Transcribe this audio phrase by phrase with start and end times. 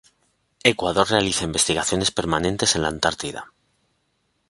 [0.63, 3.51] Ecuador realiza investigaciones permanentes en la Antártida.